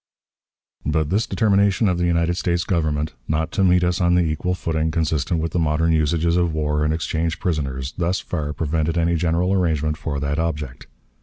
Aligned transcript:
But 0.83 1.11
this 1.11 1.27
determination 1.27 1.87
of 1.87 1.99
the 1.99 2.07
United 2.07 2.35
States 2.35 2.63
Government, 2.63 3.13
not 3.27 3.51
to 3.51 3.63
meet 3.63 3.83
us 3.83 4.01
on 4.01 4.15
the 4.15 4.23
equal 4.23 4.55
footing 4.55 4.89
consistent 4.89 5.39
with 5.39 5.51
the 5.51 5.59
modern 5.59 5.91
usages 5.91 6.37
of 6.37 6.53
war 6.55 6.83
and 6.83 6.91
exchange 6.91 7.39
prisoners, 7.39 7.93
thus 7.95 8.19
far 8.19 8.51
prevented 8.51 8.97
any 8.97 9.13
general 9.13 9.53
arrangement 9.53 9.97
for 9.97 10.19
that 10.19 10.39
object. 10.39 10.87